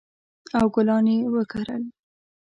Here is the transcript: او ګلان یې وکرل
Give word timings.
او 0.57 0.65
ګلان 0.75 1.05
یې 1.13 1.17
وکرل 1.35 1.83